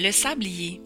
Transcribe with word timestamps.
Le 0.00 0.12
Sablier, 0.12 0.80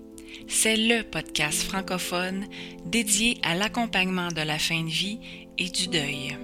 c'est 0.49 0.75
le 0.75 1.03
podcast 1.03 1.65
francophone 1.65 2.47
dédié 2.87 3.37
à 3.43 3.55
l'accompagnement 3.55 4.29
de 4.29 4.41
la 4.41 4.59
fin 4.59 4.85
de 4.85 4.89
vie 4.89 5.19
et 5.59 5.69
du 5.69 5.89
deuil. 5.89 6.35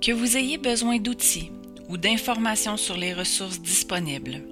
Que 0.00 0.12
vous 0.12 0.36
ayez 0.36 0.56
besoin 0.56 0.98
d'outils 0.98 1.50
ou 1.88 1.96
d'informations 1.96 2.76
sur 2.76 2.96
les 2.96 3.12
ressources 3.12 3.60
disponibles, 3.60 4.44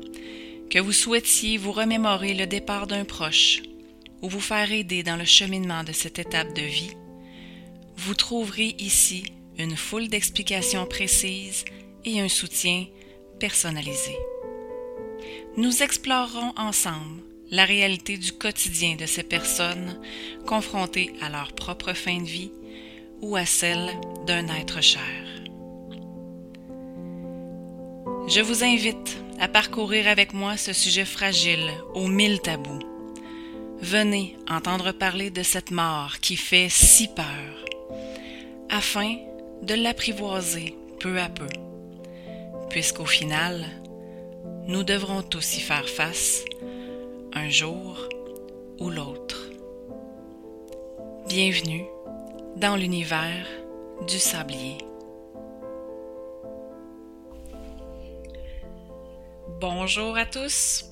que 0.69 0.81
vous 0.81 0.91
souhaitiez 0.91 1.59
vous 1.59 1.71
remémorer 1.71 2.35
le 2.35 2.49
départ 2.49 2.89
d'un 2.89 3.05
proche 3.05 3.63
ou 4.21 4.29
vous 4.29 4.41
faire 4.41 4.73
aider 4.73 5.05
dans 5.05 5.17
le 5.17 5.25
cheminement 5.25 5.85
de 5.85 5.93
cette 5.93 6.19
étape 6.19 6.57
de 6.57 6.63
vie, 6.63 6.97
vous 7.97 8.15
trouverez 8.15 8.75
ici 8.81 9.27
une 9.59 9.77
foule 9.77 10.09
d'explications 10.09 10.87
précises 10.87 11.65
et 12.05 12.21
un 12.21 12.29
soutien 12.29 12.87
personnalisé. 13.39 14.17
Nous 15.57 15.83
explorerons 15.83 16.53
ensemble 16.57 17.23
la 17.51 17.65
réalité 17.67 18.17
du 18.17 18.33
quotidien 18.33 18.97
de 18.97 19.07
ces 19.07 19.23
personnes 19.23 20.01
confrontées 20.47 21.13
à 21.21 21.29
leur 21.29 21.53
propre 21.53 21.93
fin 21.93 22.19
de 22.19 22.27
vie 22.27 22.51
ou 23.21 23.37
à 23.37 23.45
celle 23.45 23.91
d'un 24.27 24.49
être 24.49 24.81
cher. 24.81 25.03
Je 28.29 28.41
vous 28.41 28.65
invite 28.65 29.19
à 29.39 29.49
parcourir 29.49 30.09
avec 30.09 30.33
moi 30.33 30.57
ce 30.57 30.73
sujet 30.73 31.05
fragile 31.05 31.71
aux 31.95 32.07
mille 32.07 32.41
tabous. 32.41 32.81
Venez 33.81 34.37
entendre 34.49 34.93
parler 34.93 35.31
de 35.31 35.43
cette 35.43 35.71
mort 35.73 36.19
qui 36.21 36.37
fait 36.37 36.69
si 36.71 37.09
peur, 37.09 37.65
afin 38.71 39.17
de 39.63 39.75
l'apprivoiser 39.75 40.77
peu 41.01 41.19
à 41.19 41.29
peu, 41.29 41.49
puisqu'au 42.71 43.05
final, 43.05 43.67
nous 44.67 44.85
devrons 44.85 45.23
tous 45.23 45.57
y 45.57 45.61
faire 45.61 45.89
face 45.89 46.45
un 47.33 47.49
jour 47.49 48.09
ou 48.79 48.91
l'autre. 48.91 49.51
Bienvenue 51.29 51.85
dans 52.57 52.77
l'univers 52.77 53.47
du 54.07 54.19
sablier. 54.19 54.79
Bonjour 59.61 60.17
à 60.17 60.27
tous, 60.27 60.85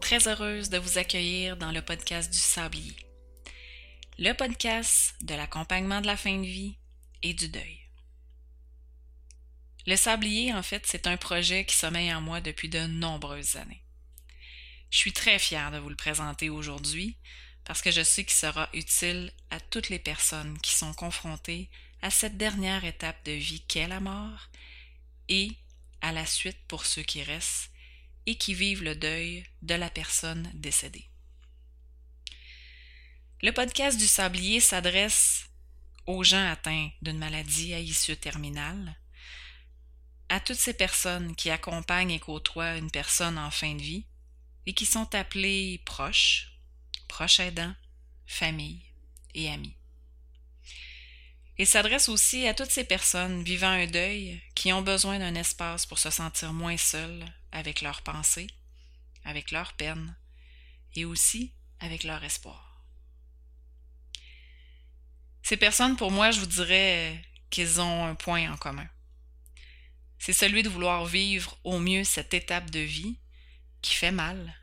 très 0.00 0.28
heureuse 0.28 0.68
de 0.68 0.78
vous 0.78 0.98
accueillir 0.98 1.56
dans 1.56 1.72
le 1.72 1.80
podcast 1.80 2.30
du 2.30 2.38
sablier, 2.38 2.96
le 4.18 4.32
podcast 4.34 5.14
de 5.22 5.34
l'accompagnement 5.34 6.00
de 6.00 6.06
la 6.06 6.16
fin 6.16 6.36
de 6.36 6.46
vie 6.46 6.76
et 7.22 7.32
du 7.32 7.48
deuil. 7.48 7.87
Le 9.88 9.96
sablier, 9.96 10.52
en 10.52 10.62
fait, 10.62 10.84
c'est 10.86 11.06
un 11.06 11.16
projet 11.16 11.64
qui 11.64 11.74
sommeille 11.74 12.12
en 12.12 12.20
moi 12.20 12.42
depuis 12.42 12.68
de 12.68 12.80
nombreuses 12.80 13.56
années. 13.56 13.82
Je 14.90 14.98
suis 14.98 15.14
très 15.14 15.38
fière 15.38 15.70
de 15.70 15.78
vous 15.78 15.88
le 15.88 15.96
présenter 15.96 16.50
aujourd'hui 16.50 17.16
parce 17.64 17.80
que 17.80 17.90
je 17.90 18.02
sais 18.02 18.22
qu'il 18.22 18.36
sera 18.36 18.68
utile 18.74 19.32
à 19.48 19.60
toutes 19.60 19.88
les 19.88 19.98
personnes 19.98 20.58
qui 20.58 20.74
sont 20.74 20.92
confrontées 20.92 21.70
à 22.02 22.10
cette 22.10 22.36
dernière 22.36 22.84
étape 22.84 23.24
de 23.24 23.32
vie 23.32 23.62
qu'est 23.62 23.88
la 23.88 24.00
mort 24.00 24.50
et 25.30 25.52
à 26.02 26.12
la 26.12 26.26
suite 26.26 26.58
pour 26.68 26.84
ceux 26.84 27.02
qui 27.02 27.22
restent 27.22 27.70
et 28.26 28.34
qui 28.34 28.52
vivent 28.52 28.84
le 28.84 28.94
deuil 28.94 29.46
de 29.62 29.74
la 29.74 29.88
personne 29.88 30.50
décédée. 30.52 31.08
Le 33.40 33.52
podcast 33.52 33.98
du 33.98 34.06
sablier 34.06 34.60
s'adresse 34.60 35.48
aux 36.04 36.24
gens 36.24 36.46
atteints 36.46 36.90
d'une 37.00 37.16
maladie 37.16 37.72
à 37.72 37.80
issue 37.80 38.18
terminale, 38.18 38.94
à 40.28 40.40
toutes 40.40 40.58
ces 40.58 40.74
personnes 40.74 41.34
qui 41.34 41.50
accompagnent 41.50 42.10
et 42.10 42.20
côtoient 42.20 42.76
une 42.76 42.90
personne 42.90 43.38
en 43.38 43.50
fin 43.50 43.74
de 43.74 43.82
vie 43.82 44.06
et 44.66 44.74
qui 44.74 44.86
sont 44.86 45.14
appelées 45.14 45.80
proches, 45.86 46.52
proches 47.08 47.40
aidants, 47.40 47.74
famille 48.26 48.82
et 49.34 49.48
amis. 49.48 49.76
Il 51.56 51.66
s'adresse 51.66 52.08
aussi 52.08 52.46
à 52.46 52.54
toutes 52.54 52.70
ces 52.70 52.84
personnes 52.84 53.42
vivant 53.42 53.70
un 53.70 53.86
deuil 53.86 54.40
qui 54.54 54.72
ont 54.72 54.82
besoin 54.82 55.18
d'un 55.18 55.34
espace 55.34 55.86
pour 55.86 55.98
se 55.98 56.10
sentir 56.10 56.52
moins 56.52 56.76
seuls 56.76 57.24
avec 57.50 57.80
leurs 57.80 58.02
pensées, 58.02 58.46
avec 59.24 59.50
leurs 59.50 59.72
peines 59.72 60.16
et 60.94 61.04
aussi 61.04 61.54
avec 61.80 62.04
leur 62.04 62.22
espoir. 62.22 62.86
Ces 65.42 65.56
personnes, 65.56 65.96
pour 65.96 66.10
moi, 66.10 66.30
je 66.30 66.40
vous 66.40 66.46
dirais 66.46 67.24
qu'ils 67.50 67.80
ont 67.80 68.04
un 68.04 68.14
point 68.14 68.52
en 68.52 68.56
commun 68.56 68.88
c'est 70.18 70.32
celui 70.32 70.62
de 70.62 70.68
vouloir 70.68 71.06
vivre 71.06 71.58
au 71.64 71.78
mieux 71.78 72.04
cette 72.04 72.34
étape 72.34 72.70
de 72.70 72.80
vie 72.80 73.16
qui 73.82 73.94
fait 73.94 74.10
mal 74.10 74.54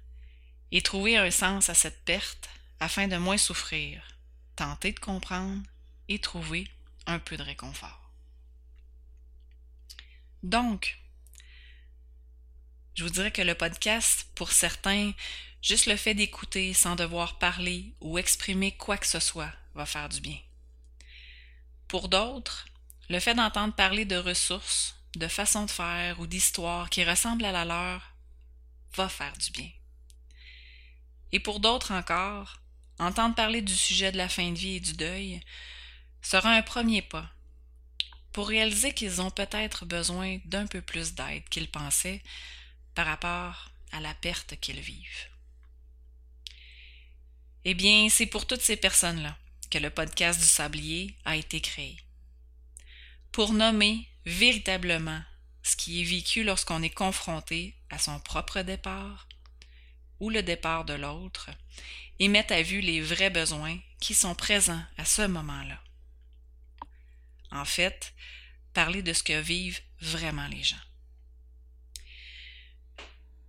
et 0.72 0.82
trouver 0.82 1.18
un 1.18 1.32
sens 1.32 1.70
à 1.70 1.74
cette 1.74 2.04
perte 2.04 2.50
afin 2.80 3.08
de 3.08 3.18
moins 3.18 3.38
souffrir, 3.38 4.04
tenter 4.56 4.92
de 4.92 5.00
comprendre 5.00 5.64
et 6.08 6.20
trouver 6.20 6.68
un 7.06 7.20
peu 7.20 7.38
de 7.38 7.44
réconfort. 7.44 8.12
Donc, 10.44 11.00
je 12.96 13.04
vous 13.04 13.10
dirais 13.10 13.32
que 13.32 13.42
le 13.42 13.56
podcast, 13.56 14.28
pour 14.36 14.52
certains, 14.52 15.12
juste 15.62 15.88
le 15.88 15.96
fait 15.96 16.14
d'écouter 16.14 16.74
sans 16.74 16.96
devoir 16.96 17.40
parler 17.40 17.94
ou 18.00 18.18
exprimer 18.18 18.72
quoi 18.78 18.98
que 18.98 19.08
ce 19.08 19.20
soit 19.20 19.52
va 19.74 19.86
faire 19.86 20.10
du 20.10 20.22
bien. 20.22 20.38
Pour 21.88 22.10
d'autres, 22.10 22.66
le 23.10 23.20
fait 23.20 23.34
d'entendre 23.34 23.74
parler 23.76 24.06
de 24.06 24.16
ressources, 24.16 24.95
de 25.18 25.28
façon 25.28 25.66
de 25.66 25.72
faire 25.72 26.20
ou 26.20 26.28
d'histoire 26.28 26.90
qui 26.90 27.04
ressemble 27.04 27.46
à 27.46 27.52
la 27.52 27.66
leur 27.66 28.14
va 28.96 29.10
faire 29.10 29.38
du 29.38 29.52
bien. 29.52 29.70
Et 31.32 31.40
pour 31.40 31.60
d'autres 31.60 31.92
encore, 31.92 32.62
entendre 33.00 33.36
parler 33.36 33.62
du 33.62 33.76
sujet 33.76 34.12
de 34.12 34.18
la 34.18 34.30
fin 34.30 34.52
de 34.52 34.58
vie 34.58 34.76
et 34.76 34.80
du 34.80 34.94
deuil 34.94 35.42
sera 36.22 36.52
un 36.52 36.62
premier 36.62 37.02
pas 37.02 37.30
pour 38.32 38.50
réaliser 38.50 38.94
qu'ils 38.94 39.22
ont 39.22 39.32
peut-être 39.32 39.86
besoin 39.86 40.40
d'un 40.46 40.68
peu 40.68 40.82
plus 40.82 41.14
d'aide 41.14 41.48
qu'ils 41.50 41.72
pensaient 41.72 42.22
par 42.94 43.06
rapport 43.06 43.72
à 43.92 44.02
la 44.02 44.14
perte 44.14 44.60
qu'ils 44.60 44.82
vivent. 44.82 45.30
Eh 47.64 47.74
bien, 47.74 48.10
c'est 48.10 48.26
pour 48.26 48.46
toutes 48.46 48.62
ces 48.62 48.76
personnes-là 48.76 49.38
que 49.72 49.78
le 49.78 49.90
podcast 49.90 50.40
du 50.40 50.46
sablier 50.46 51.16
a 51.26 51.36
été 51.36 51.62
créé. 51.62 51.98
Pour 53.32 53.54
nommer 53.54 54.08
véritablement 54.26 55.22
ce 55.64 55.76
qui 55.76 56.02
est 56.02 56.06
vécu 56.06 56.44
lorsqu'on 56.44 56.84
est 56.84 56.90
confronté 56.90 57.76
à 57.90 57.98
son 57.98 58.20
propre 58.20 58.62
départ 58.62 59.28
ou 60.20 60.30
le 60.30 60.44
départ 60.44 60.86
de 60.86 60.94
l'autre 60.94 61.50
et 62.20 62.28
mettre 62.28 62.54
à 62.54 62.62
vue 62.62 62.82
les 62.82 63.02
vrais 63.02 63.30
besoins 63.30 63.78
qui 64.00 64.14
sont 64.14 64.36
présents 64.36 64.84
à 64.98 65.06
ce 65.06 65.24
moment-là. 65.24 65.82
En 67.52 67.66
fait, 67.66 68.14
parler 68.74 69.02
de 69.02 69.14
ce 69.14 69.24
que 69.24 69.40
vivent 69.40 69.82
vraiment 70.02 70.48
les 70.48 70.64
gens. 70.64 70.76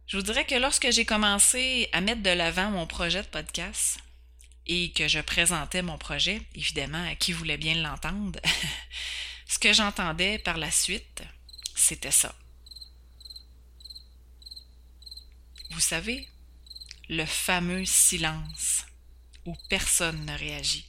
Je 0.06 0.16
vous 0.16 0.22
dirais 0.22 0.46
que 0.46 0.54
lorsque 0.54 0.90
j'ai 0.92 1.04
commencé 1.04 1.88
à 1.92 2.00
mettre 2.00 2.22
de 2.22 2.30
l'avant 2.30 2.70
mon 2.70 2.86
projet 2.86 3.22
de 3.22 3.26
podcast 3.26 3.98
et 4.66 4.92
que 4.92 5.08
je 5.08 5.20
présentais 5.20 5.82
mon 5.82 5.98
projet, 5.98 6.40
évidemment, 6.54 7.04
à 7.08 7.16
qui 7.16 7.32
voulait 7.32 7.56
bien 7.56 7.74
l'entendre, 7.74 8.38
Ce 9.46 9.58
que 9.58 9.72
j'entendais 9.72 10.38
par 10.38 10.58
la 10.58 10.70
suite, 10.70 11.22
c'était 11.74 12.10
ça. 12.10 12.34
Vous 15.70 15.80
savez, 15.80 16.28
le 17.08 17.24
fameux 17.24 17.84
silence 17.84 18.84
où 19.44 19.56
personne 19.68 20.26
ne 20.26 20.36
réagit. 20.36 20.88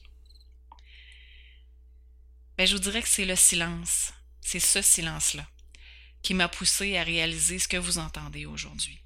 Ben, 2.57 2.65
je 2.65 2.73
vous 2.73 2.81
dirais 2.81 3.03
que 3.03 3.07
c'est 3.07 3.25
le 3.25 3.35
silence, 3.35 4.11
c'est 4.41 4.59
ce 4.59 4.81
silence-là 4.81 5.47
qui 6.23 6.33
m'a 6.33 6.49
poussé 6.49 6.97
à 6.97 7.03
réaliser 7.03 7.59
ce 7.59 7.67
que 7.67 7.77
vous 7.77 7.99
entendez 7.99 8.45
aujourd'hui. 8.45 8.99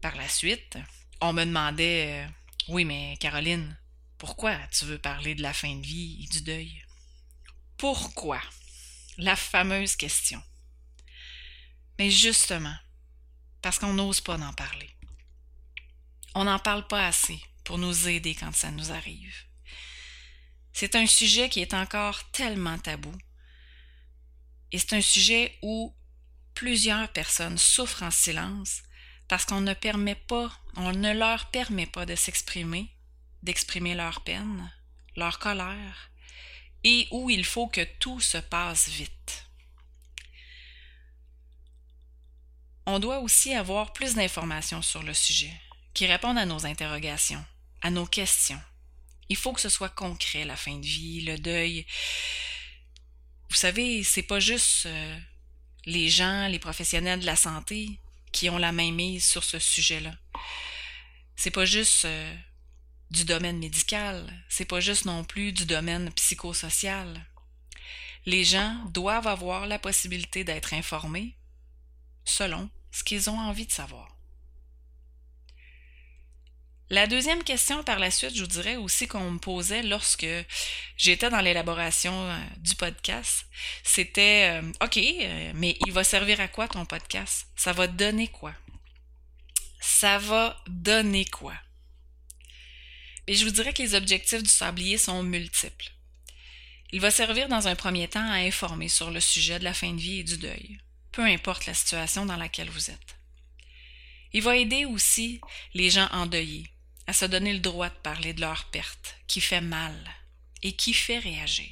Par 0.00 0.16
la 0.16 0.28
suite, 0.28 0.76
on 1.20 1.32
me 1.32 1.44
demandait 1.44 2.26
euh, 2.26 2.28
Oui, 2.68 2.84
mais 2.84 3.16
Caroline, 3.20 3.78
pourquoi 4.18 4.58
tu 4.72 4.84
veux 4.84 4.98
parler 4.98 5.36
de 5.36 5.42
la 5.42 5.52
fin 5.52 5.76
de 5.76 5.86
vie 5.86 6.24
et 6.24 6.26
du 6.26 6.42
deuil? 6.42 6.84
Pourquoi? 7.82 8.40
La 9.18 9.34
fameuse 9.34 9.96
question. 9.96 10.40
Mais 11.98 12.12
justement, 12.12 12.76
parce 13.60 13.80
qu'on 13.80 13.94
n'ose 13.94 14.20
pas 14.20 14.38
en 14.38 14.52
parler. 14.52 14.88
On 16.36 16.44
n'en 16.44 16.60
parle 16.60 16.86
pas 16.86 17.08
assez 17.08 17.42
pour 17.64 17.78
nous 17.78 18.06
aider 18.06 18.36
quand 18.36 18.54
ça 18.54 18.70
nous 18.70 18.92
arrive. 18.92 19.34
C'est 20.72 20.94
un 20.94 21.08
sujet 21.08 21.48
qui 21.48 21.58
est 21.58 21.74
encore 21.74 22.30
tellement 22.30 22.78
tabou. 22.78 23.18
Et 24.70 24.78
c'est 24.78 24.92
un 24.92 25.02
sujet 25.02 25.58
où 25.62 25.92
plusieurs 26.54 27.08
personnes 27.08 27.58
souffrent 27.58 28.04
en 28.04 28.12
silence 28.12 28.84
parce 29.26 29.44
qu'on 29.44 29.60
ne 29.60 29.74
ne 30.92 31.12
leur 31.18 31.50
permet 31.50 31.86
pas 31.86 32.06
de 32.06 32.14
s'exprimer, 32.14 32.94
d'exprimer 33.42 33.96
leur 33.96 34.20
peine, 34.20 34.72
leur 35.16 35.40
colère, 35.40 36.11
et 36.84 37.08
où 37.10 37.30
il 37.30 37.44
faut 37.44 37.68
que 37.68 37.84
tout 37.98 38.20
se 38.20 38.38
passe 38.38 38.88
vite. 38.88 39.46
on 42.86 42.98
doit 42.98 43.20
aussi 43.20 43.54
avoir 43.54 43.92
plus 43.92 44.14
d'informations 44.14 44.82
sur 44.82 45.02
le 45.02 45.14
sujet, 45.14 45.52
qui 45.94 46.06
répondent 46.06 46.38
à 46.38 46.46
nos 46.46 46.66
interrogations, 46.66 47.44
à 47.80 47.90
nos 47.90 48.06
questions. 48.06 48.60
Il 49.28 49.36
faut 49.36 49.52
que 49.52 49.60
ce 49.60 49.68
soit 49.68 49.88
concret, 49.88 50.44
la 50.44 50.56
fin 50.56 50.76
de 50.76 50.84
vie, 50.84 51.22
le 51.22 51.38
deuil. 51.38 51.86
Vous 53.48 53.56
savez, 53.56 54.02
c'est 54.02 54.22
pas 54.22 54.40
juste 54.40 54.86
euh, 54.86 55.18
les 55.86 56.08
gens, 56.08 56.48
les 56.48 56.58
professionnels 56.58 57.20
de 57.20 57.26
la 57.26 57.36
santé 57.36 57.98
qui 58.32 58.50
ont 58.50 58.58
la 58.58 58.72
main 58.72 58.90
mise 58.90 59.26
sur 59.26 59.44
ce 59.44 59.58
sujet-là. 59.58 60.14
C'est 61.36 61.50
pas 61.50 61.64
juste 61.64 62.04
euh, 62.04 62.34
du 63.12 63.24
domaine 63.24 63.58
médical, 63.58 64.26
c'est 64.48 64.64
pas 64.64 64.80
juste 64.80 65.04
non 65.04 65.22
plus 65.22 65.52
du 65.52 65.66
domaine 65.66 66.10
psychosocial. 66.12 67.26
Les 68.24 68.42
gens 68.42 68.74
doivent 68.86 69.26
avoir 69.26 69.66
la 69.66 69.78
possibilité 69.78 70.44
d'être 70.44 70.72
informés 70.72 71.36
selon 72.24 72.70
ce 72.90 73.04
qu'ils 73.04 73.28
ont 73.28 73.38
envie 73.38 73.66
de 73.66 73.72
savoir. 73.72 74.16
La 76.88 77.06
deuxième 77.06 77.42
question 77.44 77.82
par 77.82 77.98
la 77.98 78.10
suite, 78.10 78.34
je 78.34 78.42
vous 78.42 78.46
dirais 78.46 78.76
aussi 78.76 79.06
qu'on 79.06 79.30
me 79.30 79.38
posait 79.38 79.82
lorsque 79.82 80.26
j'étais 80.96 81.30
dans 81.30 81.40
l'élaboration 81.40 82.12
euh, 82.12 82.38
du 82.58 82.74
podcast, 82.74 83.46
c'était 83.82 84.60
euh, 84.62 84.72
OK, 84.82 84.98
euh, 84.98 85.52
mais 85.54 85.76
il 85.86 85.92
va 85.92 86.04
servir 86.04 86.40
à 86.40 86.48
quoi 86.48 86.68
ton 86.68 86.84
podcast? 86.86 87.46
Ça 87.56 87.72
va 87.72 87.86
donner 87.86 88.28
quoi? 88.28 88.54
Ça 89.80 90.18
va 90.18 90.56
donner 90.66 91.24
quoi? 91.24 91.54
Je 93.28 93.44
vous 93.44 93.50
dirais 93.50 93.72
que 93.72 93.82
les 93.82 93.94
objectifs 93.94 94.42
du 94.42 94.48
sablier 94.48 94.98
sont 94.98 95.22
multiples. 95.22 95.90
Il 96.90 97.00
va 97.00 97.10
servir 97.10 97.48
dans 97.48 97.68
un 97.68 97.76
premier 97.76 98.08
temps 98.08 98.28
à 98.30 98.36
informer 98.36 98.88
sur 98.88 99.10
le 99.10 99.20
sujet 99.20 99.58
de 99.58 99.64
la 99.64 99.74
fin 99.74 99.92
de 99.92 100.00
vie 100.00 100.18
et 100.20 100.24
du 100.24 100.36
deuil, 100.36 100.78
peu 101.12 101.22
importe 101.22 101.66
la 101.66 101.74
situation 101.74 102.26
dans 102.26 102.36
laquelle 102.36 102.68
vous 102.68 102.90
êtes. 102.90 103.16
Il 104.32 104.42
va 104.42 104.56
aider 104.56 104.84
aussi 104.84 105.40
les 105.74 105.90
gens 105.90 106.08
endeuillés 106.10 106.68
à 107.06 107.12
se 107.12 107.24
donner 107.24 107.52
le 107.52 107.60
droit 107.60 107.88
de 107.88 107.94
parler 107.94 108.32
de 108.32 108.40
leur 108.40 108.64
perte, 108.66 109.16
qui 109.26 109.40
fait 109.40 109.60
mal 109.60 109.96
et 110.62 110.72
qui 110.72 110.92
fait 110.92 111.18
réagir. 111.18 111.70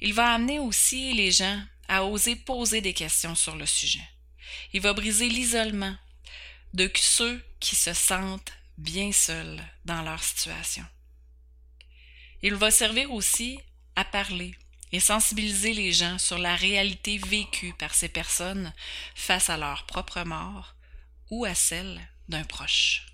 Il 0.00 0.14
va 0.14 0.34
amener 0.34 0.58
aussi 0.58 1.14
les 1.14 1.30
gens 1.30 1.62
à 1.88 2.04
oser 2.04 2.36
poser 2.36 2.80
des 2.80 2.94
questions 2.94 3.34
sur 3.34 3.56
le 3.56 3.66
sujet. 3.66 4.06
Il 4.72 4.80
va 4.80 4.92
briser 4.92 5.28
l'isolement 5.28 5.96
de 6.72 6.90
ceux 6.94 7.42
qui 7.60 7.76
se 7.76 7.94
sentent 7.94 8.52
bien 8.78 9.12
seuls 9.12 9.62
dans 9.84 10.02
leur 10.02 10.22
situation. 10.22 10.84
Il 12.42 12.54
va 12.54 12.70
servir 12.70 13.10
aussi 13.12 13.58
à 13.96 14.04
parler 14.04 14.54
et 14.92 15.00
sensibiliser 15.00 15.74
les 15.74 15.92
gens 15.92 16.18
sur 16.18 16.38
la 16.38 16.54
réalité 16.54 17.18
vécue 17.18 17.72
par 17.72 17.94
ces 17.94 18.08
personnes 18.08 18.72
face 19.16 19.50
à 19.50 19.56
leur 19.56 19.86
propre 19.86 20.22
mort 20.22 20.74
ou 21.30 21.44
à 21.44 21.54
celle 21.54 22.00
d'un 22.28 22.44
proche. 22.44 23.06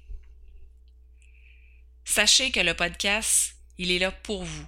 Sachez 2.04 2.50
que 2.50 2.60
le 2.60 2.74
podcast, 2.74 3.56
il 3.78 3.90
est 3.90 3.98
là 3.98 4.10
pour 4.10 4.44
vous. 4.44 4.66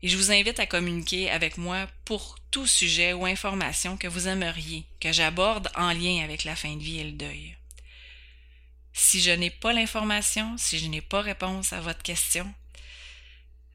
Et 0.00 0.08
je 0.08 0.16
vous 0.16 0.30
invite 0.30 0.60
à 0.60 0.66
communiquer 0.66 1.30
avec 1.30 1.58
moi 1.58 1.88
pour 2.04 2.38
tout 2.50 2.66
sujet 2.66 3.12
ou 3.12 3.26
information 3.26 3.98
que 3.98 4.06
vous 4.06 4.28
aimeriez 4.28 4.86
que 5.00 5.12
j'aborde 5.12 5.68
en 5.74 5.92
lien 5.92 6.22
avec 6.22 6.44
la 6.44 6.54
fin 6.56 6.74
de 6.74 6.82
vie 6.82 7.00
et 7.00 7.04
le 7.04 7.12
deuil. 7.12 7.57
Si 9.00 9.20
je 9.20 9.30
n'ai 9.30 9.50
pas 9.50 9.72
l'information, 9.72 10.58
si 10.58 10.76
je 10.80 10.86
n'ai 10.86 11.00
pas 11.00 11.20
réponse 11.20 11.72
à 11.72 11.80
votre 11.80 12.02
question, 12.02 12.52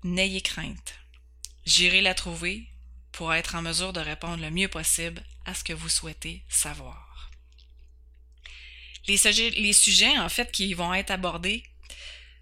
n'ayez 0.03 0.41
crainte. 0.41 0.95
J'irai 1.65 2.01
la 2.01 2.13
trouver 2.13 2.67
pour 3.13 3.33
être 3.33 3.55
en 3.55 3.61
mesure 3.61 3.93
de 3.93 4.01
répondre 4.01 4.43
le 4.43 4.51
mieux 4.51 4.67
possible 4.67 5.23
à 5.45 5.53
ce 5.53 5.63
que 5.63 5.71
vous 5.71 5.87
souhaitez 5.87 6.43
savoir. 6.49 7.31
Les 9.07 9.73
sujets, 9.73 10.17
en 10.19 10.27
fait, 10.27 10.51
qui 10.51 10.73
vont 10.73 10.93
être 10.93 11.11
abordés 11.11 11.63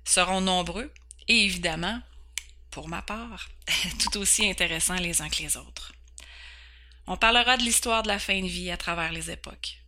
seront 0.03 0.41
nombreux 0.41 0.91
et 1.27 1.45
évidemment, 1.45 2.01
pour 2.71 2.87
ma 2.87 3.03
part, 3.03 3.47
tout 3.99 4.17
aussi 4.17 4.49
intéressants 4.49 4.95
les 4.95 5.21
uns 5.21 5.29
que 5.29 5.43
les 5.43 5.55
autres. 5.55 5.93
On 7.05 7.15
parlera 7.15 7.57
de 7.57 7.63
l'histoire 7.63 8.01
de 8.01 8.07
la 8.07 8.17
fin 8.17 8.41
de 8.41 8.47
vie 8.47 8.71
à 8.71 8.77
travers 8.77 9.11
les 9.11 9.29
époques, 9.29 9.80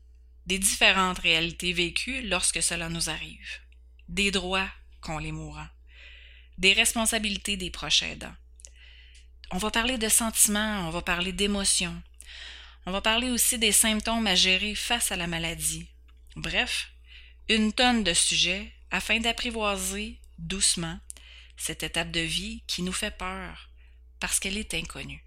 des 0.45 0.59
différentes 0.59 1.19
réalités 1.19 1.73
vécues 1.73 2.21
lorsque 2.23 2.61
cela 2.61 2.89
nous 2.89 3.09
arrive, 3.09 3.59
des 4.09 4.31
droits 4.31 4.69
qu'ont 5.01 5.17
les 5.17 5.31
mourants, 5.31 5.69
des 6.57 6.73
responsabilités 6.73 7.57
des 7.57 7.69
proches 7.69 8.03
aidants. 8.03 8.35
On 9.51 9.57
va 9.57 9.71
parler 9.71 9.97
de 9.97 10.09
sentiments, 10.09 10.87
on 10.87 10.89
va 10.89 11.01
parler 11.01 11.31
d'émotions, 11.31 12.01
on 12.85 12.91
va 12.91 13.01
parler 13.01 13.29
aussi 13.29 13.57
des 13.57 13.71
symptômes 13.71 14.27
à 14.27 14.35
gérer 14.35 14.75
face 14.75 15.11
à 15.11 15.15
la 15.15 15.27
maladie. 15.27 15.87
Bref, 16.35 16.91
une 17.49 17.71
tonne 17.71 18.03
de 18.03 18.13
sujets 18.13 18.73
afin 18.91 19.19
d'apprivoiser 19.19 20.19
doucement 20.37 20.99
cette 21.55 21.83
étape 21.83 22.11
de 22.11 22.19
vie 22.19 22.63
qui 22.67 22.81
nous 22.81 22.91
fait 22.91 23.15
peur 23.15 23.69
parce 24.19 24.39
qu'elle 24.39 24.57
est 24.57 24.73
inconnue. 24.73 25.23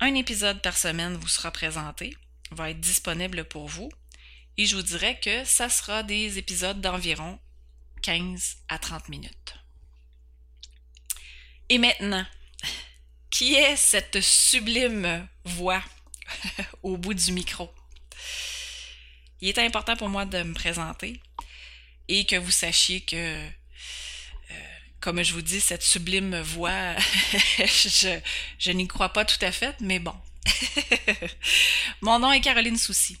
Un 0.00 0.14
épisode 0.14 0.62
par 0.62 0.76
semaine 0.76 1.16
vous 1.16 1.28
sera 1.28 1.50
présenté, 1.50 2.16
va 2.50 2.70
être 2.70 2.80
disponible 2.80 3.44
pour 3.44 3.68
vous, 3.68 3.90
et 4.56 4.66
je 4.66 4.76
vous 4.76 4.82
dirais 4.82 5.18
que 5.20 5.44
ça 5.44 5.68
sera 5.68 6.02
des 6.02 6.38
épisodes 6.38 6.80
d'environ 6.80 7.38
15 8.02 8.58
à 8.68 8.78
30 8.78 9.08
minutes. 9.08 9.54
Et 11.68 11.78
maintenant, 11.78 12.26
qui 13.30 13.54
est 13.54 13.76
cette 13.76 14.20
sublime 14.20 15.28
voix 15.44 15.82
au 16.82 16.96
bout 16.96 17.14
du 17.14 17.32
micro? 17.32 17.72
il 19.40 19.48
est 19.48 19.58
important 19.58 19.96
pour 19.96 20.08
moi 20.08 20.26
de 20.26 20.42
me 20.42 20.54
présenter 20.54 21.20
et 22.08 22.26
que 22.26 22.36
vous 22.36 22.50
sachiez 22.50 23.00
que, 23.00 23.16
euh, 23.16 23.50
comme 25.00 25.22
je 25.22 25.32
vous 25.32 25.42
dis, 25.42 25.60
cette 25.60 25.82
sublime 25.82 26.38
voix, 26.40 26.94
je, 27.58 28.20
je 28.58 28.70
n'y 28.72 28.86
crois 28.86 29.10
pas 29.10 29.24
tout 29.24 29.42
à 29.42 29.52
fait, 29.52 29.76
mais 29.80 29.98
bon. 29.98 30.14
Mon 32.00 32.18
nom 32.18 32.32
est 32.32 32.40
Caroline 32.40 32.76
Soucy. 32.76 33.18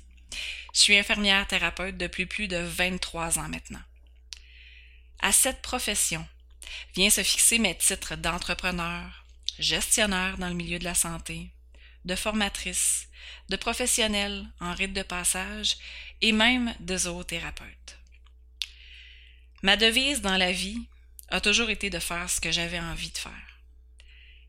Je 0.74 0.80
suis 0.80 0.96
infirmière 0.96 1.46
thérapeute 1.46 1.96
depuis 1.96 2.26
plus 2.26 2.48
de 2.48 2.56
23 2.56 3.38
ans 3.38 3.48
maintenant. 3.48 3.82
À 5.20 5.32
cette 5.32 5.62
profession 5.62 6.26
vient 6.94 7.10
se 7.10 7.22
fixer 7.22 7.58
mes 7.58 7.76
titres 7.76 8.16
d'entrepreneur, 8.16 9.24
gestionnaire 9.58 10.38
dans 10.38 10.48
le 10.48 10.54
milieu 10.54 10.78
de 10.78 10.84
la 10.84 10.94
santé, 10.94 11.50
de 12.04 12.14
formatrice, 12.14 13.08
de 13.48 13.56
professionnelle 13.56 14.46
en 14.60 14.74
rite 14.74 14.92
de 14.92 15.02
passage 15.02 15.76
et 16.22 16.32
même 16.32 16.74
de 16.80 16.96
zoothérapeute. 16.96 17.98
Ma 19.62 19.76
devise 19.76 20.22
dans 20.22 20.38
la 20.38 20.52
vie 20.52 20.86
a 21.28 21.40
toujours 21.40 21.70
été 21.70 21.90
de 21.90 21.98
faire 21.98 22.30
ce 22.30 22.40
que 22.40 22.50
j'avais 22.50 22.80
envie 22.80 23.10
de 23.10 23.18
faire. 23.18 23.60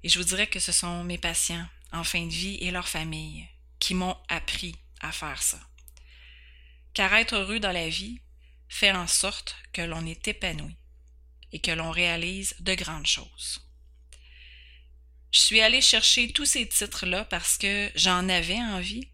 Et 0.03 0.09
je 0.09 0.17
vous 0.17 0.25
dirais 0.25 0.47
que 0.47 0.59
ce 0.59 0.71
sont 0.71 1.03
mes 1.03 1.17
patients 1.17 1.67
en 1.91 2.03
fin 2.03 2.25
de 2.25 2.31
vie 2.31 2.55
et 2.61 2.71
leurs 2.71 2.87
familles 2.87 3.47
qui 3.79 3.93
m'ont 3.93 4.17
appris 4.29 4.75
à 5.01 5.11
faire 5.11 5.41
ça. 5.41 5.59
Car 6.93 7.13
être 7.13 7.35
heureux 7.35 7.59
dans 7.59 7.71
la 7.71 7.89
vie 7.89 8.21
fait 8.69 8.91
en 8.91 9.07
sorte 9.07 9.55
que 9.73 9.81
l'on 9.81 10.05
est 10.05 10.27
épanoui 10.27 10.75
et 11.51 11.59
que 11.59 11.71
l'on 11.71 11.91
réalise 11.91 12.55
de 12.59 12.73
grandes 12.75 13.07
choses. 13.07 13.61
Je 15.31 15.39
suis 15.39 15.61
allée 15.61 15.81
chercher 15.81 16.31
tous 16.31 16.45
ces 16.45 16.67
titres-là 16.67 17.25
parce 17.25 17.57
que 17.57 17.91
j'en 17.95 18.27
avais 18.29 18.59
envie 18.59 19.09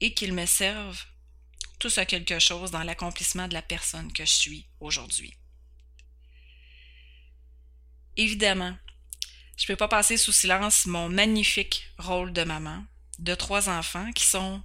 et 0.00 0.14
qu'ils 0.14 0.32
me 0.32 0.46
servent 0.46 1.04
tous 1.78 1.98
à 1.98 2.06
quelque 2.06 2.38
chose 2.38 2.70
dans 2.70 2.82
l'accomplissement 2.82 3.48
de 3.48 3.54
la 3.54 3.62
personne 3.62 4.12
que 4.12 4.24
je 4.24 4.30
suis 4.30 4.68
aujourd'hui. 4.80 5.34
Évidemment, 8.16 8.76
je 9.60 9.64
ne 9.64 9.68
peux 9.68 9.76
pas 9.76 9.88
passer 9.88 10.16
sous 10.16 10.32
silence 10.32 10.86
mon 10.86 11.10
magnifique 11.10 11.92
rôle 11.98 12.32
de 12.32 12.42
maman 12.42 12.82
de 13.18 13.34
trois 13.34 13.68
enfants 13.68 14.10
qui 14.12 14.26
sont 14.26 14.62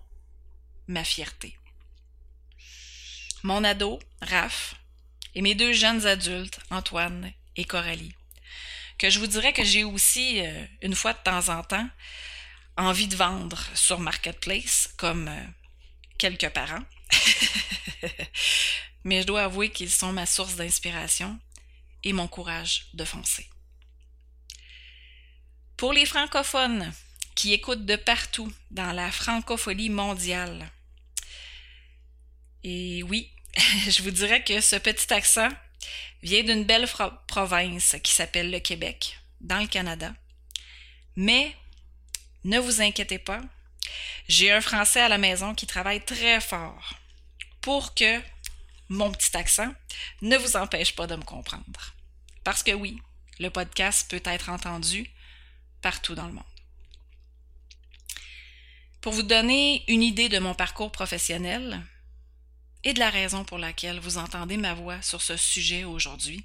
ma 0.88 1.04
fierté. 1.04 1.58
Mon 3.44 3.64
ado, 3.64 4.00
Raph, 4.22 4.75
et 5.36 5.42
mes 5.42 5.54
deux 5.54 5.74
jeunes 5.74 6.08
adultes, 6.08 6.60
Antoine 6.72 7.32
et 7.58 7.66
Coralie 7.66 8.16
que 8.98 9.10
je 9.10 9.20
vous 9.20 9.28
dirais 9.28 9.54
que 9.54 9.64
j'ai 9.64 9.84
aussi, 9.84 10.40
euh, 10.42 10.66
une 10.82 10.96
fois 10.96 11.14
de 11.14 11.20
temps 11.20 11.50
en 11.50 11.64
temps, 11.64 11.88
envie 12.78 13.08
de 13.08 13.16
vendre 13.16 13.62
sur 13.74 14.00
Marketplace, 14.00 14.94
comme 14.98 15.28
euh, 15.28 15.44
quelques 16.18 16.50
parents. 16.50 16.84
Mais 19.04 19.22
je 19.22 19.28
dois 19.28 19.44
avouer 19.44 19.70
qu'ils 19.70 19.92
sont 19.92 20.12
ma 20.12 20.25
source 20.25 20.56
d'inspiration 20.56 21.40
et 22.04 22.14
mon 22.14 22.28
courage 22.28 22.88
de 22.94 23.06
foncer. 23.06 23.48
Pour 25.77 25.91
les 25.91 26.05
francophones 26.05 26.91
qui 27.36 27.53
écoutent 27.53 27.86
de 27.86 27.98
partout 27.98 28.51
dans 28.72 28.94
la 28.94 29.12
francophonie 29.12 29.89
mondiale, 29.89 30.70
et 32.63 33.03
oui, 33.03 33.29
je 33.58 34.01
vous 34.01 34.12
dirais 34.12 34.44
que 34.44 34.62
ce 34.62 34.77
petit 34.77 35.13
accent 35.13 35.50
vient 36.24 36.44
d'une 36.44 36.63
belle 36.63 36.88
province 37.27 37.96
qui 38.01 38.13
s'appelle 38.13 38.51
le 38.51 38.60
Québec, 38.60 39.20
dans 39.41 39.60
le 39.60 39.67
Canada. 39.67 40.13
Mais 41.15 41.55
ne 42.44 42.60
vous 42.60 42.82
inquiétez 42.82 43.20
pas, 43.20 43.41
J'ai 44.27 44.51
un 44.51 44.62
français 44.62 45.01
à 45.01 45.10
la 45.10 45.20
maison 45.20 45.53
qui 45.53 45.67
travaille 45.67 46.03
très 46.03 46.41
fort 46.41 46.96
pour 47.62 47.94
que 47.94 48.22
mon 48.89 49.12
petit 49.12 49.36
accent 49.38 49.74
ne 50.22 50.38
vous 50.38 50.55
empêche 50.55 50.96
pas 50.96 51.05
de 51.05 51.15
me 51.15 51.24
comprendre. 51.24 51.94
Parce 52.44 52.63
que 52.63 52.72
oui, 52.72 53.00
le 53.39 53.50
podcast 53.50 54.10
peut 54.10 54.22
être 54.25 54.50
entendu 54.50 55.10
partout 55.86 56.15
dans 56.15 56.25
le 56.25 56.34
monde. 56.34 56.56
Pour 59.01 59.13
vous 59.13 59.22
donner 59.22 59.84
une 59.88 60.01
idée 60.01 60.30
de 60.30 60.39
mon 60.39 60.56
parcours 60.56 60.92
professionnel 60.92 61.80
et 62.84 62.96
de 62.96 63.00
la 63.00 63.12
raison 63.12 63.46
pour 63.46 63.60
laquelle 63.60 64.00
vous 64.00 64.18
entendez 64.18 64.58
ma 64.58 64.74
voix 64.74 65.00
sur 65.04 65.22
ce 65.22 65.38
sujet 65.38 65.84
aujourd'hui, 65.84 66.44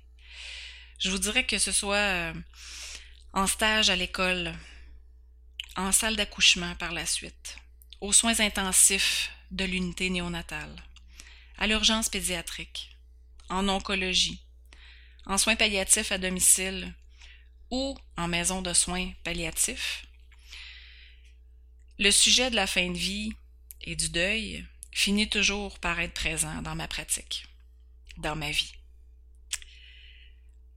je 0.99 1.09
vous 1.09 1.19
dirais 1.19 1.47
que 1.47 1.57
ce 1.57 1.73
soit 1.73 1.97
euh, 1.97 2.35
en 3.33 3.47
stage 3.47 3.89
à 3.89 3.97
l'école, 3.97 4.53
en 5.75 5.91
salle 5.91 6.17
d'accouchement 6.17 6.75
par 6.75 6.93
la 6.93 7.07
suite, 7.07 7.57
aux 8.03 8.13
soins 8.13 8.41
intensifs 8.41 9.31
de 9.51 9.65
l'unité 9.65 10.11
néonatale, 10.11 10.77
à 11.57 11.67
l'urgence 11.67 12.11
pédiatrique, 12.11 12.95
en 13.49 13.71
oncologie, 13.71 14.43
en 15.25 15.39
soins 15.39 15.57
palliatifs 15.57 16.13
à 16.13 16.19
domicile 16.19 16.95
ou 17.71 17.97
en 18.17 18.29
maison 18.29 18.63
de 18.63 18.73
soins 18.73 19.13
palliatifs, 19.25 20.07
le 21.99 22.11
sujet 22.11 22.51
de 22.51 22.57
la 22.57 22.67
fin 22.67 22.91
de 22.91 22.97
vie 22.97 23.33
et 23.83 23.95
du 23.97 24.09
deuil 24.09 24.67
finit 24.93 25.29
toujours 25.29 25.79
par 25.79 26.01
être 26.01 26.15
présent 26.15 26.63
dans 26.63 26.75
ma 26.75 26.89
pratique, 26.89 27.47
dans 28.17 28.37
ma 28.37 28.51
vie. 28.51 28.73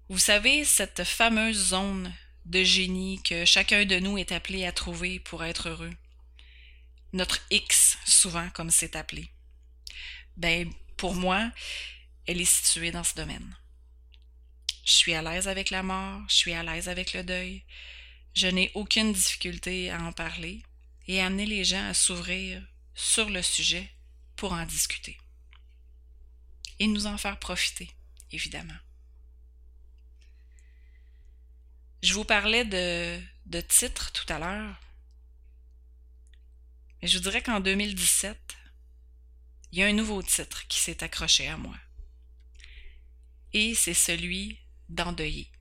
Vous 0.09 0.19
savez, 0.19 0.65
cette 0.65 1.03
fameuse 1.03 1.69
zone 1.69 2.13
de 2.45 2.63
génie 2.63 3.21
que 3.23 3.45
chacun 3.45 3.85
de 3.85 3.99
nous 3.99 4.17
est 4.17 4.31
appelé 4.31 4.65
à 4.65 4.71
trouver 4.71 5.19
pour 5.19 5.43
être 5.43 5.69
heureux. 5.69 5.93
Notre 7.13 7.39
X, 7.51 7.97
souvent 8.05 8.49
comme 8.49 8.69
c'est 8.69 8.95
appelé. 8.95 9.29
Ben, 10.35 10.71
pour 10.97 11.15
moi, 11.15 11.51
elle 12.27 12.41
est 12.41 12.45
située 12.45 12.91
dans 12.91 13.03
ce 13.03 13.15
domaine. 13.15 13.55
Je 14.83 14.91
suis 14.91 15.13
à 15.13 15.21
l'aise 15.21 15.47
avec 15.47 15.69
la 15.69 15.81
mort, 15.81 16.21
je 16.27 16.35
suis 16.35 16.53
à 16.53 16.63
l'aise 16.63 16.89
avec 16.89 17.13
le 17.13 17.23
deuil. 17.23 17.63
Je 18.33 18.47
n'ai 18.47 18.71
aucune 18.73 19.13
difficulté 19.13 19.89
à 19.89 20.01
en 20.01 20.11
parler 20.11 20.63
et 21.07 21.21
amener 21.21 21.45
les 21.45 21.63
gens 21.63 21.87
à 21.87 21.93
s'ouvrir 21.93 22.61
sur 22.93 23.29
le 23.29 23.41
sujet 23.41 23.89
pour 24.35 24.51
en 24.51 24.65
discuter. 24.65 25.17
Et 26.79 26.87
nous 26.87 27.05
en 27.05 27.17
faire 27.17 27.39
profiter, 27.39 27.89
évidemment. 28.31 28.77
Je 32.01 32.13
vous 32.13 32.25
parlais 32.25 32.65
de, 32.65 33.21
de 33.45 33.61
titres 33.61 34.11
tout 34.11 34.31
à 34.33 34.39
l'heure. 34.39 34.75
Mais 37.01 37.07
je 37.07 37.17
vous 37.17 37.23
dirais 37.23 37.41
qu'en 37.41 37.61
2017, 37.61 38.37
il 39.71 39.79
y 39.79 39.83
a 39.83 39.87
un 39.87 39.93
nouveau 39.93 40.21
titre 40.21 40.67
qui 40.67 40.79
s'est 40.79 41.03
accroché 41.03 41.47
à 41.47 41.55
moi. 41.55 41.77
Et 43.53 43.75
c'est 43.75 43.93
celui 43.93 44.62
d'endeuiller. 44.89 45.51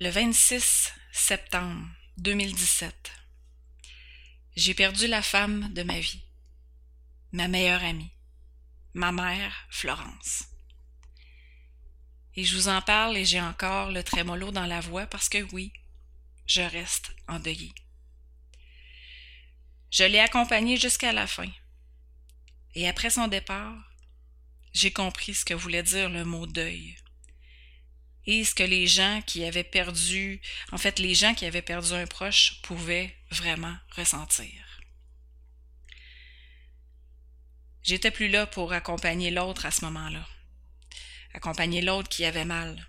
Le 0.00 0.10
26 0.10 0.92
septembre 1.12 1.86
2017. 2.18 3.12
J'ai 4.56 4.74
perdu 4.74 5.06
la 5.06 5.22
femme 5.22 5.72
de 5.72 5.82
ma 5.82 5.98
vie, 6.00 6.22
ma 7.32 7.48
meilleure 7.48 7.82
amie, 7.82 8.12
ma 8.94 9.12
mère, 9.12 9.66
Florence. 9.70 10.44
Et 12.34 12.44
je 12.44 12.54
vous 12.56 12.68
en 12.68 12.80
parle 12.82 13.16
et 13.16 13.24
j'ai 13.24 13.40
encore 13.40 13.90
le 13.90 14.04
trémolo 14.04 14.52
dans 14.52 14.66
la 14.66 14.80
voix 14.80 15.06
parce 15.06 15.28
que 15.28 15.42
oui, 15.52 15.72
je 16.46 16.62
reste 16.62 17.10
endeuillée. 17.26 17.74
Je 19.90 20.04
l'ai 20.04 20.20
accompagnée 20.20 20.76
jusqu'à 20.76 21.12
la 21.12 21.26
fin. 21.26 21.50
Et 22.74 22.88
après 22.88 23.10
son 23.10 23.26
départ, 23.26 23.76
j'ai 24.78 24.92
compris 24.92 25.34
ce 25.34 25.44
que 25.44 25.54
voulait 25.54 25.82
dire 25.82 26.08
le 26.08 26.24
mot 26.24 26.46
deuil 26.46 26.96
et 28.26 28.44
ce 28.44 28.54
que 28.54 28.62
les 28.62 28.86
gens 28.86 29.22
qui 29.26 29.44
avaient 29.44 29.64
perdu, 29.64 30.40
en 30.70 30.78
fait, 30.78 31.00
les 31.00 31.16
gens 31.16 31.34
qui 31.34 31.46
avaient 31.46 31.62
perdu 31.62 31.94
un 31.94 32.06
proche 32.06 32.62
pouvaient 32.62 33.16
vraiment 33.32 33.76
ressentir. 33.96 34.52
J'étais 37.82 38.12
plus 38.12 38.28
là 38.28 38.46
pour 38.46 38.72
accompagner 38.72 39.32
l'autre 39.32 39.66
à 39.66 39.72
ce 39.72 39.84
moment-là, 39.86 40.24
accompagner 41.34 41.80
l'autre 41.80 42.08
qui 42.08 42.24
avait 42.24 42.44
mal. 42.44 42.86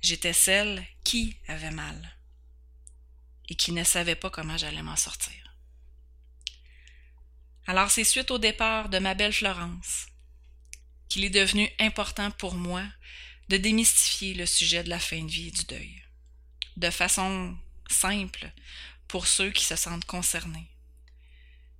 J'étais 0.00 0.32
celle 0.32 0.86
qui 1.04 1.36
avait 1.48 1.70
mal 1.70 2.16
et 3.50 3.56
qui 3.56 3.72
ne 3.72 3.84
savait 3.84 4.14
pas 4.14 4.30
comment 4.30 4.56
j'allais 4.56 4.82
m'en 4.82 4.96
sortir. 4.96 5.54
Alors 7.66 7.90
c'est 7.90 8.04
suite 8.04 8.30
au 8.30 8.38
départ 8.38 8.88
de 8.88 8.98
ma 8.98 9.12
belle 9.12 9.34
Florence 9.34 10.06
qu'il 11.08 11.24
est 11.24 11.30
devenu 11.30 11.68
important 11.78 12.30
pour 12.32 12.54
moi 12.54 12.84
de 13.48 13.56
démystifier 13.56 14.34
le 14.34 14.46
sujet 14.46 14.84
de 14.84 14.90
la 14.90 14.98
fin 14.98 15.22
de 15.22 15.30
vie 15.30 15.48
et 15.48 15.52
du 15.52 15.64
deuil, 15.64 16.02
de 16.76 16.90
façon 16.90 17.56
simple 17.88 18.50
pour 19.08 19.26
ceux 19.26 19.50
qui 19.50 19.64
se 19.64 19.76
sentent 19.76 20.04
concernés, 20.04 20.68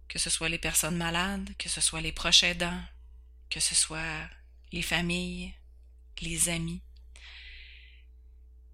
que 0.09 0.19
ce 0.19 0.31
soit 0.31 0.49
les 0.49 0.59
personnes 0.59 0.97
malades, 0.97 1.51
que 1.59 1.69
ce 1.69 1.81
soit 1.81 2.01
les 2.01 2.13
proches 2.13 2.43
aidants, 2.43 2.83
que 3.51 3.61
ce 3.61 3.75
soit 3.75 4.29
les 4.73 4.83
familles, 4.83 5.55
les 6.23 6.49
amis, 6.49 6.81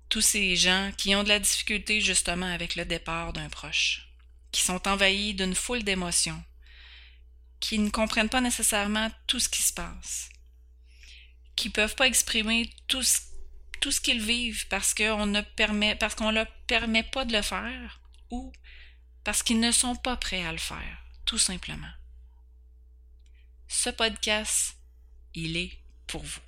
tous 0.09 0.21
ces 0.21 0.55
gens 0.55 0.93
qui 0.97 1.15
ont 1.17 1.25
de 1.25 1.29
la 1.29 1.41
difficulté 1.41 2.01
justement 2.01 2.47
avec 2.47 2.77
le 2.77 2.85
départ 2.85 3.33
d'un 3.33 3.49
proche, 3.49 4.09
qui 4.53 4.63
sont 4.63 4.87
envahis 4.87 5.35
d'une 5.35 5.57
foule 5.57 5.83
d'émotions, 5.83 6.43
qui 7.59 7.81
ne 7.81 7.91
comprennent 7.91 8.29
pas 8.29 8.41
nécessairement 8.41 9.11
tout 9.27 9.41
ce 9.41 9.49
qui 9.49 9.63
se 9.63 9.73
passe, 9.73 10.29
qui 11.57 11.71
peuvent 11.71 11.95
pas 11.95 12.07
exprimer 12.07 12.71
tout 12.89 13.03
ce, 13.03 13.19
tout 13.81 13.91
ce 13.91 14.01
qu'ils 14.01 14.23
vivent 14.23 14.67
parce 14.69 14.95
qu'on 14.95 15.27
ne 15.27 15.41
permet 15.41 15.97
parce 15.97 16.15
qu'on 16.15 16.31
leur 16.31 16.51
permet 16.67 17.03
pas 17.03 17.25
de 17.25 17.33
le 17.33 17.43
faire 17.43 18.01
ou 18.31 18.53
parce 19.25 19.43
qu'ils 19.43 19.61
ne 19.61 19.73
sont 19.73 19.97
pas 19.97 20.17
prêts 20.17 20.45
à 20.45 20.53
le 20.53 20.59
faire, 20.59 20.99
tout 21.25 21.39
simplement. 21.39 21.91
Ce 23.69 23.91
podcast, 23.91 24.77
il 25.33 25.57
est 25.57 25.79
pour 26.07 26.23
vous. 26.23 26.41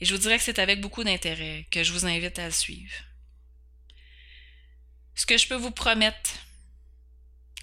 Et 0.00 0.04
je 0.04 0.14
vous 0.14 0.20
dirais 0.20 0.38
que 0.38 0.44
c'est 0.44 0.58
avec 0.58 0.80
beaucoup 0.80 1.04
d'intérêt 1.04 1.66
que 1.70 1.82
je 1.82 1.92
vous 1.92 2.06
invite 2.06 2.38
à 2.38 2.46
le 2.46 2.52
suivre. 2.52 2.94
Ce 5.14 5.26
que 5.26 5.36
je 5.36 5.46
peux 5.46 5.56
vous 5.56 5.70
promettre 5.70 6.30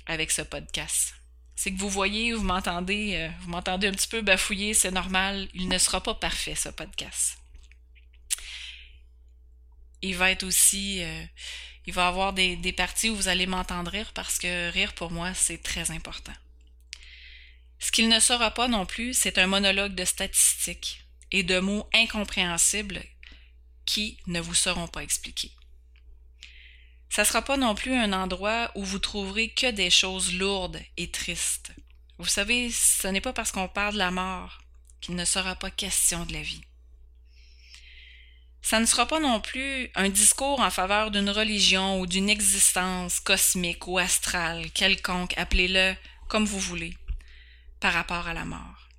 avec 0.06 0.32
ce 0.32 0.44
podcast, 0.44 1.16
c'est 1.58 1.74
que 1.74 1.80
vous 1.80 1.90
voyez, 1.90 2.34
vous 2.34 2.44
m'entendez, 2.44 3.16
euh, 3.16 3.30
vous 3.42 3.50
m'entendez 3.50 3.88
un 3.88 3.92
petit 3.92 4.08
peu 4.08 4.22
bafouiller, 4.22 4.76
c'est 4.76 4.92
normal, 4.92 5.50
il 5.56 5.68
ne 5.68 5.78
sera 5.80 6.02
pas 6.02 6.14
parfait 6.14 6.54
ce 6.54 6.70
podcast. 6.70 7.40
Il 10.04 10.16
va 10.16 10.30
être 10.30 10.44
aussi, 10.44 11.02
euh, 11.02 11.24
il 11.88 11.94
va 11.94 12.08
avoir 12.08 12.34
des, 12.34 12.56
des 12.58 12.74
parties 12.74 13.10
où 13.10 13.16
vous 13.16 13.28
allez 13.28 13.48
m'entendre 13.48 13.90
rire 13.90 14.12
parce 14.14 14.38
que 14.38 14.70
rire 14.70 14.94
pour 14.94 15.10
moi 15.10 15.34
c'est 15.34 15.58
très 15.58 15.90
important. 15.90 16.36
Ce 17.80 17.92
qu'il 17.92 18.08
ne 18.08 18.20
sera 18.20 18.52
pas 18.52 18.68
non 18.68 18.86
plus, 18.86 19.16
c'est 19.16 19.40
un 19.40 19.48
monologue 19.48 19.96
de 19.96 20.06
statistiques 20.06 21.04
et 21.32 21.42
de 21.42 21.60
mots 21.60 21.90
incompréhensibles 21.92 23.02
qui 23.86 24.20
ne 24.28 24.40
vous 24.40 24.54
seront 24.54 24.88
pas 24.88 25.02
expliqués. 25.02 25.52
Ça 27.10 27.26
sera 27.26 27.42
pas 27.42 27.58
non 27.58 27.74
plus 27.76 27.96
un 27.96 28.14
endroit 28.14 28.72
où 28.76 28.84
vous 28.84 29.00
trouverez 29.00 29.50
que 29.50 29.72
des 29.72 29.90
choses 29.90 30.34
lourdes 30.34 30.80
et 30.98 31.10
tristes. 31.10 31.72
Vous 32.18 32.28
savez, 32.28 32.70
ce 32.72 33.08
n'est 33.08 33.22
pas 33.22 33.34
parce 33.34 33.52
qu'on 33.52 33.68
parle 33.68 33.94
de 33.94 34.00
la 34.00 34.12
mort 34.12 34.60
qu'il 35.02 35.16
ne 35.16 35.26
sera 35.26 35.56
pas 35.56 35.72
question 35.72 36.26
de 36.26 36.34
la 36.34 36.42
vie. 36.42 36.62
Ça 38.62 38.80
ne 38.80 38.86
sera 38.86 39.06
pas 39.06 39.20
non 39.20 39.40
plus 39.40 39.90
un 39.96 40.10
discours 40.10 40.60
en 40.60 40.70
faveur 40.70 41.12
d'une 41.12 41.30
religion 41.30 42.02
ou 42.02 42.06
d'une 42.06 42.30
existence 42.30 43.20
cosmique 43.20 43.88
ou 43.88 43.98
astrale, 43.98 44.70
quelconque, 44.72 45.38
appelez-le 45.38 45.96
comme 46.28 46.46
vous 46.46 46.60
voulez, 46.60 46.98
par 47.80 47.94
rapport 47.94 48.28
à 48.28 48.34
la 48.34 48.44
mort. 48.44 48.90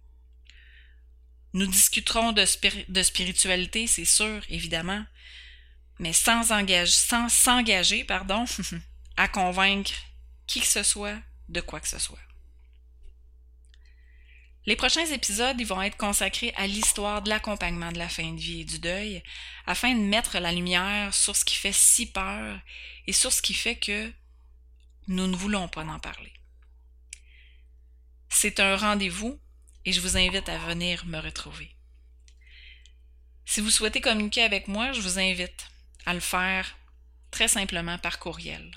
Nous 1.53 1.67
discuterons 1.67 2.33
de, 2.33 2.45
de 2.89 3.03
spiritualité, 3.03 3.87
c'est 3.87 4.05
sûr, 4.05 4.43
évidemment, 4.49 5.05
mais 5.99 6.13
sans, 6.13 6.53
engage, 6.53 6.91
sans 6.91 7.29
s'engager 7.29 8.05
pardon, 8.05 8.45
à 9.17 9.29
convaincre 9.29 9.93
qui 10.47 10.61
que 10.61 10.67
ce 10.67 10.83
soit 10.83 11.19
de 11.49 11.61
quoi 11.61 11.81
que 11.81 11.89
ce 11.89 11.99
soit. 11.99 12.19
Les 14.67 14.77
prochains 14.77 15.07
épisodes 15.07 15.63
vont 15.63 15.81
être 15.81 15.97
consacrés 15.97 16.53
à 16.55 16.67
l'histoire 16.67 17.23
de 17.23 17.31
l'accompagnement 17.31 17.91
de 17.91 17.97
la 17.97 18.09
fin 18.09 18.33
de 18.33 18.39
vie 18.39 18.61
et 18.61 18.65
du 18.65 18.79
deuil, 18.79 19.23
afin 19.65 19.95
de 19.95 20.01
mettre 20.01 20.39
la 20.39 20.53
lumière 20.53 21.15
sur 21.15 21.35
ce 21.35 21.45
qui 21.45 21.55
fait 21.55 21.73
si 21.73 22.05
peur 22.05 22.61
et 23.07 23.15
sur 23.15 23.33
ce 23.33 23.41
qui 23.41 23.55
fait 23.55 23.77
que 23.77 24.13
nous 25.07 25.27
ne 25.27 25.37
voulons 25.37 25.69
pas 25.69 25.85
en 25.85 25.99
parler. 25.99 26.33
C'est 28.29 28.61
un 28.61 28.77
rendez-vous 28.77 29.41
et 29.87 29.93
je 29.93 30.03
vous 30.03 30.19
invite 30.19 30.51
à 30.51 30.59
venir 30.59 31.07
me 31.07 31.19
retrouver. 31.19 31.75
Si 33.47 33.63
vous 33.63 33.71
souhaitez 33.71 34.03
communiquer 34.03 34.43
avec 34.43 34.69
moi, 34.69 34.93
je 34.93 35.01
vous 35.01 35.19
invite 35.19 35.67
à 36.07 36.15
le 36.15 36.21
faire 36.21 36.77
très 37.31 37.49
simplement 37.49 37.99
par 37.99 38.19
courriel 38.19 38.71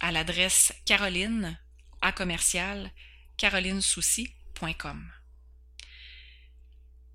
à 0.00 0.10
l'adresse 0.10 0.72
caroline 0.84 1.58
à 2.00 2.12
commercial 2.12 2.90
carolinesouci.com. 3.36 5.12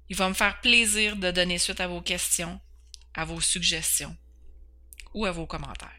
Il 0.09 0.15
va 0.15 0.29
me 0.29 0.33
faire 0.35 0.61
plaisir 0.61 1.15
de 1.15 1.31
donner 1.31 1.57
suite 1.57 1.79
à 1.79 1.87
vos 1.87 2.01
questions, 2.01 2.59
à 3.15 3.25
vos 3.25 3.41
suggestions 3.41 4.15
ou 5.13 5.25
à 5.25 5.31
vos 5.31 5.47
commentaires. 5.47 5.91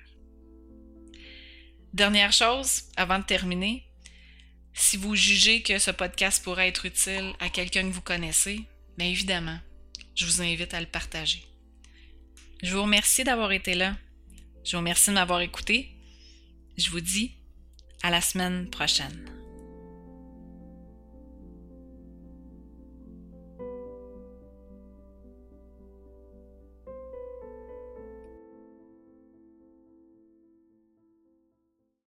Dernière 1.92 2.33
chose, 2.33 2.85
avant 2.97 3.18
de 3.18 3.25
terminer, 3.25 3.85
si 4.75 4.97
vous 4.97 5.16
jugez 5.16 5.62
que 5.62 5.78
ce 5.78 5.90
podcast 5.90 6.45
pourrait 6.45 6.68
être 6.68 6.87
utile 6.87 7.35
à 7.40 7.49
quelqu'un 7.49 7.88
que 7.88 7.95
vous 7.95 8.02
connaissez, 8.02 8.64
bien 8.97 9.09
évidemment, 9.09 9.59
je 10.14 10.26
vous 10.26 10.42
invite 10.42 10.75
à 10.75 10.80
le 10.80 10.87
partager. 10.87 11.42
Je 12.62 12.75
vous 12.75 12.82
remercie 12.82 13.25
d'avoir 13.25 13.52
été 13.52 13.75
là. 13.75 13.96
Je 14.64 14.72
vous 14.72 14.78
remercie 14.78 15.10
de 15.10 15.14
m'avoir 15.14 15.40
écouté. 15.40 15.90
Je 16.76 16.90
vous 16.90 17.00
dis 17.00 17.32
à 18.02 18.10
la 18.10 18.20
semaine 18.20 18.68
prochaine. 18.70 19.45